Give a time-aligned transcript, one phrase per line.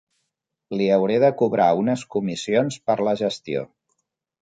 [0.79, 3.67] Li hauré de cobrar unes comissions per la gestió.